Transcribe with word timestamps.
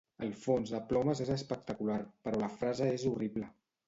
El 0.27 0.31
fons 0.43 0.69
de 0.75 0.77
plomes 0.91 1.19
és 1.25 1.29
espectacular 1.33 1.97
però 2.29 2.39
la 2.45 2.49
frase 2.63 2.89
és 2.95 3.07
horrible. 3.11 3.51